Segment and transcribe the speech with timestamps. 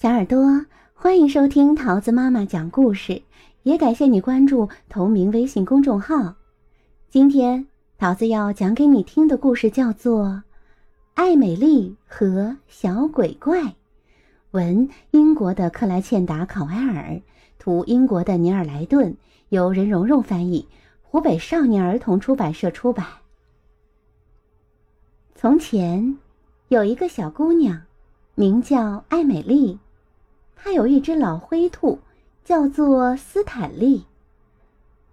[0.00, 3.20] 小耳朵，欢迎收听桃子妈妈讲故事，
[3.64, 6.36] 也感谢你关注同名微信公众号。
[7.10, 7.66] 今天
[7.98, 10.26] 桃子要讲给你听的故事叫做
[11.14, 13.60] 《艾美丽和小鬼怪》，
[14.52, 17.20] 文英国的克莱茜达·考埃尔，
[17.58, 19.16] 图英国的尼尔莱顿，
[19.48, 20.68] 由任蓉蓉翻译，
[21.02, 23.04] 湖北少年儿童出版社出版。
[25.34, 26.16] 从前，
[26.68, 27.82] 有一个小姑娘，
[28.36, 29.76] 名叫艾美丽。
[30.60, 32.00] 他有一只老灰兔，
[32.44, 34.04] 叫做斯坦利。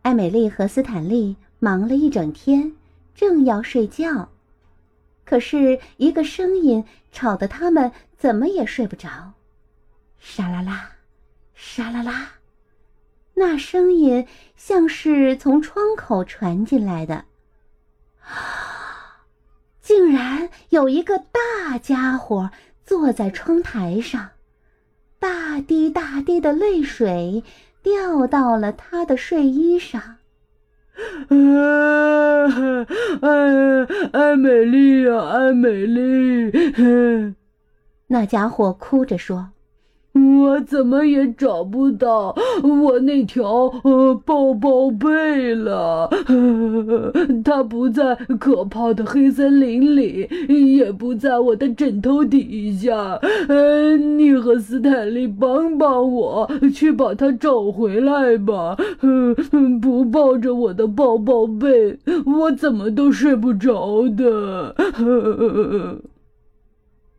[0.02, 2.74] 艾美丽和斯坦利忙了一整天，
[3.14, 4.30] 正要睡觉，
[5.24, 9.34] 可是一个声音吵得他们怎么也睡不着。
[10.20, 10.92] 沙啦啦，
[11.54, 12.32] 沙啦啦，
[13.36, 17.26] 那声音像是从窗口传进来的。
[19.82, 22.50] 竟然有一个大家伙
[22.84, 24.32] 坐在窗台上。
[25.26, 27.42] 大滴大滴的泪水
[27.82, 30.00] 掉到了他的睡衣上。
[31.30, 32.46] 啊，
[33.22, 36.52] 艾艾美丽呀，艾美丽！
[38.06, 39.50] 那家伙哭着说。
[40.40, 46.10] 我怎么也找不到我那条呃抱抱被了，
[47.44, 50.30] 它不在可怕的黑森林里，
[50.78, 53.20] 也不在我的枕头底下。
[53.50, 58.78] 呃，你和斯坦利帮帮我，去把它找回来吧。
[59.82, 64.76] 不抱着我的抱抱被，我怎么都睡不着的。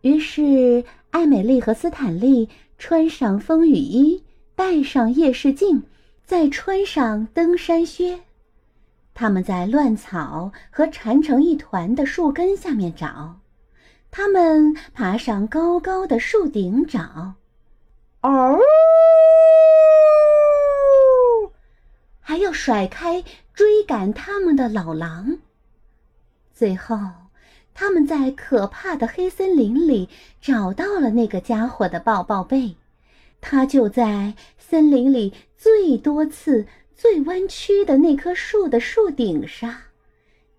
[0.03, 2.49] 于是，艾美丽和斯坦利。
[2.79, 4.23] 穿上风雨衣，
[4.55, 5.85] 戴上夜视镜，
[6.27, 8.19] 再穿上登山靴，
[9.15, 13.37] 他们在乱草和缠成一团的树根下面找，
[14.11, 17.35] 他们爬上高高的树顶找，
[18.23, 18.59] 哦，
[22.21, 25.39] 还要甩开追赶他们的老狼，
[26.53, 26.99] 最后。
[27.79, 30.09] 他们在可怕的黑森林里
[30.41, 32.75] 找到了那个家伙的抱抱被，
[33.43, 39.75] 他就在森林里最多刺、最弯曲的那棵树的树顶上。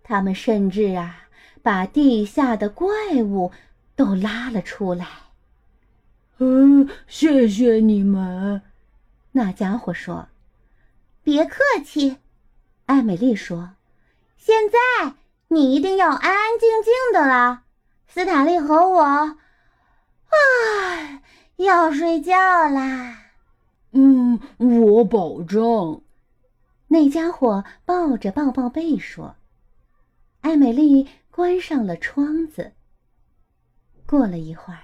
[0.04, 1.27] 他们甚至啊，
[1.68, 2.88] 把地下的怪
[3.22, 3.52] 物
[3.94, 5.06] 都拉了出来。
[6.38, 8.62] 嗯，谢谢你们，
[9.34, 10.30] 那家伙说。
[11.24, 12.20] 别客气，
[12.86, 13.72] 艾美丽说。
[14.38, 14.78] 现在。
[15.50, 17.64] 你一定要安安静静的啦，
[18.08, 19.38] 斯坦利和我，啊，
[21.56, 22.34] 要睡觉
[22.70, 23.18] 啦。
[23.92, 26.02] 嗯，我保证。
[26.88, 29.36] 那家伙抱着抱抱被说。
[30.42, 32.72] 艾美丽关上了窗子。
[34.08, 34.80] 过了一会儿，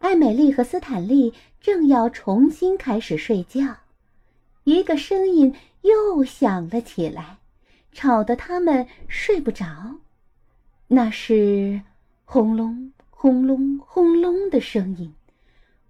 [0.00, 3.78] 艾美丽和斯坦利正要重新开始睡觉，
[4.64, 7.38] 一个声音又响了起来。
[7.92, 9.64] 吵得他们睡不着，
[10.86, 11.80] 那是
[12.26, 15.14] 轰隆轰隆轰隆的声音，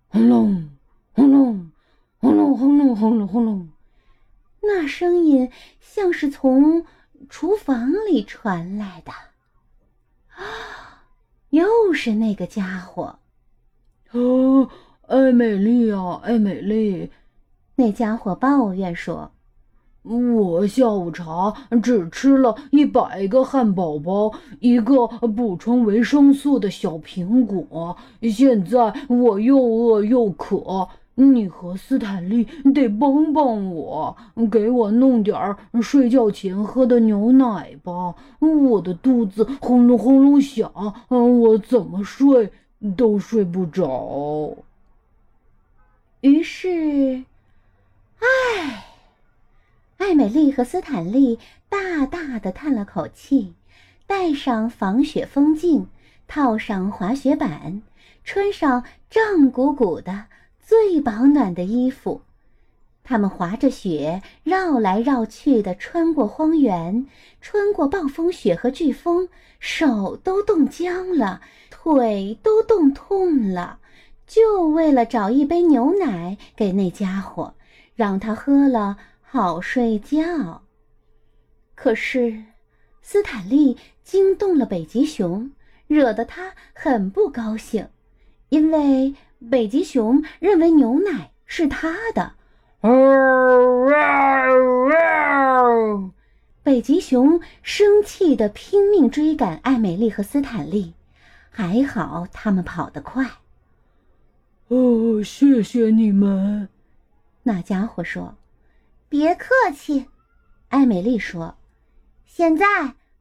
[0.06, 0.70] 轰隆
[1.10, 1.72] 轰隆
[2.20, 3.68] 轰隆轰隆轰隆轰隆，
[4.60, 5.50] 那声音
[5.80, 6.86] 像是从
[7.28, 9.10] 厨房里传来的。
[11.50, 13.18] 啊，又是那个家伙！
[14.12, 14.68] 哦，
[15.08, 17.10] 艾美丽啊，艾美丽，
[17.76, 19.32] 那家伙抱怨说。
[20.02, 21.52] 我下午茶
[21.82, 27.94] 只吃了一百个汉堡包，一个补充维生素的小苹果。
[28.22, 30.88] 现在我又饿又渴，
[31.20, 32.44] 你和斯坦利
[32.74, 34.16] 得帮帮我，
[34.50, 38.14] 给我弄点儿睡觉前喝的牛奶吧。
[38.38, 40.72] 我的肚子轰隆轰隆响，
[41.08, 42.52] 我怎么睡
[42.96, 44.56] 都睡不着。
[46.20, 47.24] 于是，
[48.18, 48.86] 唉。
[49.98, 51.38] 艾美丽和斯坦利
[51.68, 53.52] 大大的叹了口气，
[54.06, 55.88] 戴上防雪风镜，
[56.26, 57.82] 套上滑雪板，
[58.24, 60.24] 穿上胀鼓鼓的、
[60.70, 62.22] 最保暖的衣服。
[63.02, 67.08] 他们滑着雪，绕来绕去的，穿过荒原，
[67.40, 69.28] 穿过暴风雪和飓风，
[69.58, 71.40] 手都冻僵了，
[71.70, 73.80] 腿都冻痛了，
[74.28, 77.52] 就为了找一杯牛奶给那家伙，
[77.96, 78.96] 让他喝了。
[79.22, 80.62] 好睡觉。
[81.74, 82.44] 可是，
[83.02, 85.50] 斯坦利惊动了北极熊，
[85.88, 87.88] 惹得他很不高兴，
[88.50, 89.16] 因为
[89.48, 92.32] 北极熊认为牛奶是他的。
[96.62, 100.94] 北极熊生气的拼命追赶艾美丽和斯坦利，
[101.50, 103.24] 还好他们跑得快。
[104.68, 106.68] 哦，哦，谢谢你们。
[107.42, 108.36] 那家伙说
[109.08, 110.06] ：“别客气。”
[110.68, 111.56] 艾美丽说
[112.24, 112.66] ：“现在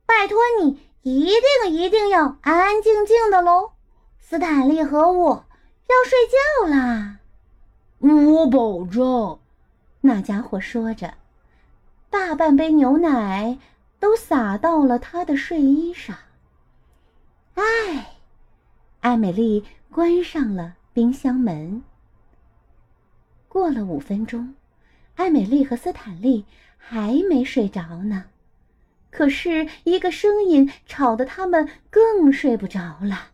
[0.06, 1.26] 拜托你，一
[1.64, 3.72] 定一定要安安静静的喽。
[4.20, 5.49] 斯坦利和我要
[5.90, 7.20] 要睡觉啦。”
[8.00, 9.40] 我保证。
[10.02, 11.16] 那家伙说着，
[12.10, 13.58] 大半杯牛奶
[14.00, 16.18] 都洒到了他的睡衣上。
[17.56, 18.16] 唉，
[19.02, 21.84] 艾美丽关上了冰箱门。
[23.50, 24.56] 过了五分钟，
[25.16, 26.46] 艾美丽和斯坦利
[26.78, 28.26] 还没睡着呢。
[29.12, 33.32] 可是，一个声音吵得他们更睡不着了，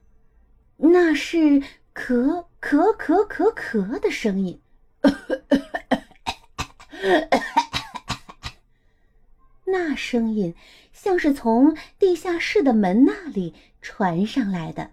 [0.77, 1.61] 那是
[1.95, 4.61] 咳咳咳咳咳的声音。
[9.65, 10.53] 那声音
[10.93, 14.91] 像是从地下室的门那里传上来的。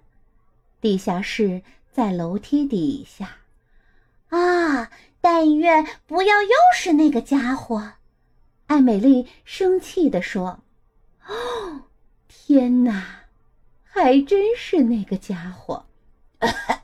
[0.80, 3.36] 地下室在楼梯底下。
[4.28, 4.90] 啊！
[5.20, 7.92] 但愿不要又是那个家伙，
[8.66, 10.64] 艾美丽生气地说
[11.28, 11.82] ：“哦，
[12.26, 13.26] 天哪，
[13.84, 15.86] 还真是那个家伙！”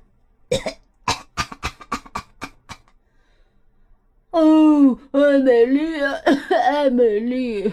[4.88, 6.02] 哦，艾美丽，
[6.70, 7.73] 艾美丽，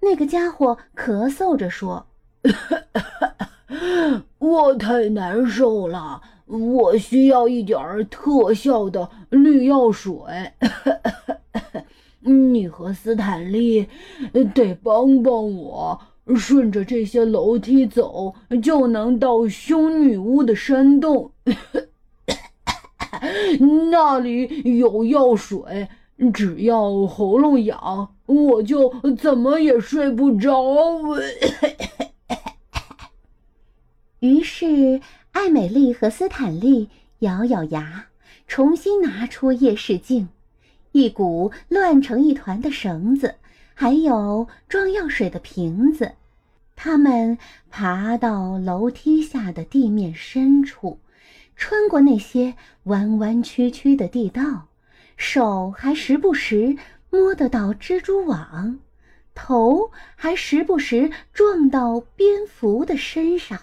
[0.00, 2.06] 那个家伙咳嗽着说：
[4.38, 7.78] “我太难受了。”我需要一点
[8.10, 10.16] 特效的绿药水，
[12.26, 13.86] 你和斯坦利
[14.52, 16.00] 得帮帮我，
[16.34, 21.30] 顺着这些楼梯走，就能到凶女巫的山洞。
[23.92, 25.86] 那里有药水，
[26.32, 30.60] 只要喉咙痒，我就怎么也睡不着。
[34.20, 35.00] 于是。
[35.32, 36.88] 艾美丽和斯坦利
[37.20, 38.06] 咬咬牙，
[38.48, 40.28] 重新拿出夜视镜，
[40.90, 43.36] 一股乱成一团的绳子，
[43.72, 46.14] 还有装药水的瓶子。
[46.74, 47.38] 他们
[47.70, 50.98] 爬到楼梯下的地面深处，
[51.54, 54.66] 穿过那些弯弯曲曲的地道，
[55.20, 56.78] 手还时不时
[57.10, 58.78] 摸得到蜘蛛网，
[59.34, 63.60] 头还时不时撞到蝙蝠的身上。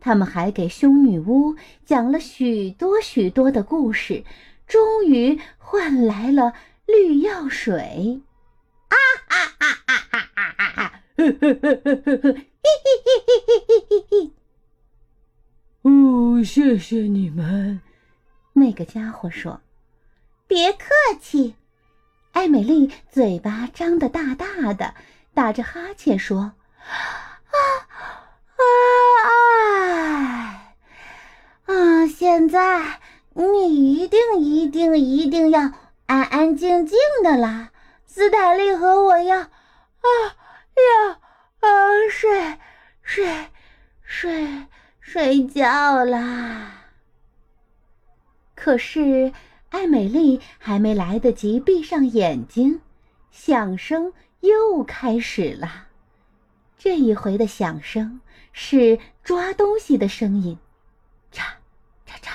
[0.00, 1.54] 他们还给凶女巫
[1.84, 4.24] 讲了许多许多的故事，
[4.66, 6.52] 终于换来了
[6.84, 8.20] 绿药水。
[8.88, 8.96] 啊
[9.28, 9.94] 啊啊啊
[10.34, 11.02] 啊啊啊！
[11.16, 12.42] 嘿嘿嘿嘿嘿嘿嘿
[13.06, 14.32] 嘿嘿嘿嘿！
[15.82, 17.80] 哦，谢谢你们。
[18.54, 19.60] 那个家伙说
[20.46, 20.86] ：“别客
[21.20, 21.56] 气。”
[22.32, 24.94] 艾美丽嘴巴张得大大的，
[25.34, 26.38] 打着哈欠说
[26.78, 26.86] ：“啊。”
[28.56, 28.58] 啊
[31.66, 32.06] 啊！
[32.06, 33.00] 现在
[33.34, 35.72] 你一定一定一定要
[36.06, 37.72] 安安静静的啦，
[38.06, 39.50] 斯坦利和我要啊
[40.76, 41.18] 要啊
[42.10, 42.58] 睡
[43.02, 43.50] 睡
[44.02, 44.66] 睡
[45.00, 46.84] 睡觉啦。
[48.54, 49.32] 可是
[49.76, 52.80] 艾美丽还没来得及闭上眼睛，
[53.30, 55.88] 响声又开始了。
[56.78, 58.22] 这一回的响声。
[58.58, 60.56] 是抓东西的声音，
[61.30, 61.42] 嚓
[62.06, 62.30] 嚓嚓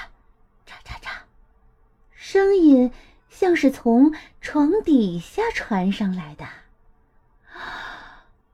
[0.68, 1.10] 嚓嚓嚓，
[2.14, 2.92] 声音
[3.28, 6.46] 像是从床底下传上来的。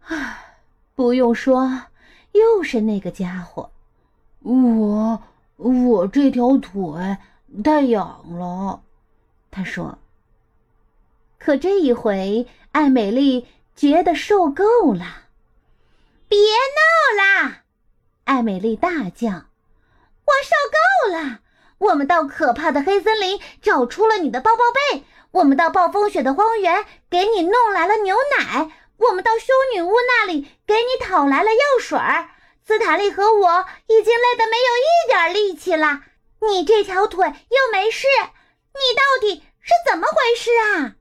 [0.06, 0.40] 啊，
[0.96, 1.88] 不用说，
[2.32, 3.70] 又是那个家伙。
[4.44, 5.22] 我
[5.58, 7.18] 我这条腿
[7.64, 8.82] 太痒了，
[9.50, 9.98] 他说。
[11.40, 15.24] 可这一回，艾美丽觉得受够了。
[16.28, 17.64] 别闹啦！
[18.26, 19.30] 艾美丽大叫
[20.26, 20.56] ：“我受
[21.08, 21.40] 够了！
[21.78, 32.32] 我们到可怕的黑森林找出了你的抱抱被，我们到暴风雪的荒原给你弄来了牛奶，我们到修女巫那里给你讨来了药水儿。
[32.66, 36.02] 斯坦利和我已经累得没有一点力气了，
[36.42, 38.08] 你这条腿又没事，
[38.74, 40.96] 你到底是怎么回事啊？”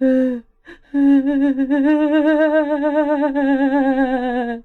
[0.00, 0.44] 嗯。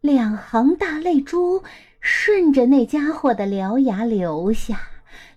[0.00, 1.62] 两行大泪珠
[2.00, 4.80] 顺着那家伙的獠牙流下，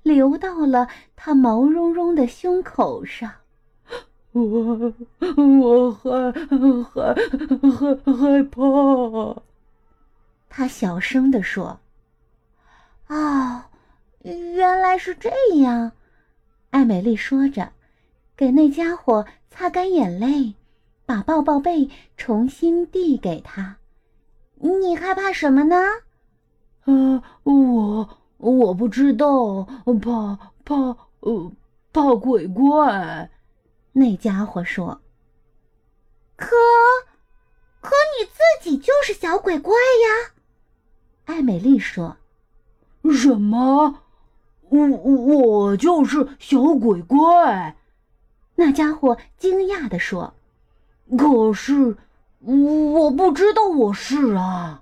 [0.03, 3.31] 流到了他毛茸茸的胸口上。
[4.33, 4.93] 我
[5.35, 6.37] 我害害
[7.71, 9.35] 害害怕。
[10.49, 11.79] 他小声地说
[13.07, 13.63] ：“哦，
[14.23, 15.91] 原来是这样。”
[16.71, 17.71] 艾美丽说着，
[18.35, 19.25] 给那家伙。
[19.49, 20.53] 擦干眼泪，
[21.03, 23.77] 把抱抱被重新递给他。
[24.53, 25.75] 你害怕什么呢？
[26.85, 29.63] 呃，我我不知道，
[29.99, 30.75] 怕怕
[31.21, 31.51] 呃
[31.91, 33.31] 怕鬼怪。
[33.93, 35.01] 那家伙说
[36.37, 36.55] ：“可
[37.81, 40.33] 可你自己就是小鬼怪呀。”
[41.25, 42.17] 艾美丽说
[43.11, 44.01] ：“什么？
[44.69, 47.75] 我我就是小鬼怪？”
[48.55, 50.33] 那家伙惊讶地说
[51.17, 51.95] ：“可是
[52.39, 54.81] 我不知道我是啊。”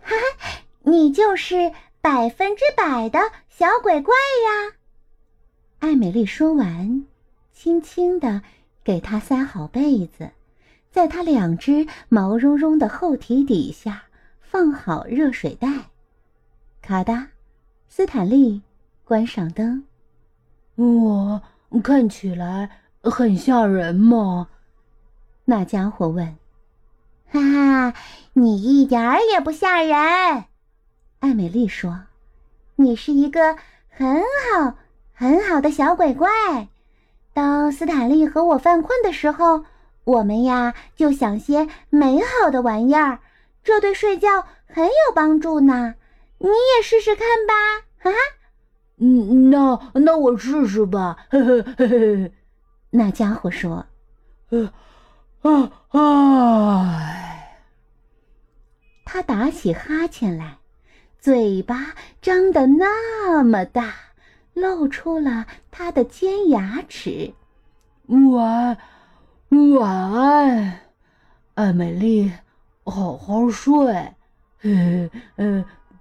[0.00, 4.76] 哈哈，你就是百分之百的小鬼怪呀！
[5.80, 7.04] 艾美丽说完，
[7.52, 8.42] 轻轻地
[8.82, 10.30] 给他塞好被子，
[10.90, 14.04] 在他两只毛茸茸的后蹄底下。
[14.40, 15.66] 放好热水袋，
[16.80, 17.26] 卡哒，
[17.96, 18.60] 斯坦利，
[19.04, 19.84] 关上灯。
[20.74, 21.40] 我
[21.80, 22.68] 看起来
[23.04, 24.48] 很吓人吗？
[25.44, 26.36] 那家伙问。
[27.30, 27.94] 哈哈，
[28.32, 29.94] 你一点儿也不吓人。
[31.20, 32.06] 艾美丽说
[32.74, 33.56] ：“你是一个
[33.88, 34.74] 很好
[35.12, 36.28] 很好的小鬼怪。
[37.32, 39.66] 当斯坦利和我犯困的时候，
[40.02, 43.20] 我们呀就想些美好的玩意儿。”
[43.62, 45.94] 这对睡觉很有帮助呢，
[46.44, 47.54] 你也试试看吧，
[47.98, 48.16] 哈哈。
[48.98, 52.32] 嗯，那那我试试吧，嘿嘿嘿嘿。
[52.90, 53.86] 那家伙说
[55.42, 57.00] ：“啊啊！”
[59.06, 60.58] 他打起哈欠来，
[61.18, 63.94] 嘴巴张得那么大，
[64.52, 67.32] 露出了他的尖牙齿。
[68.06, 68.76] 晚
[69.78, 70.80] 晚安，
[71.54, 72.30] 艾美丽。
[72.86, 74.12] 好好睡，
[74.60, 75.64] 嗯嗯，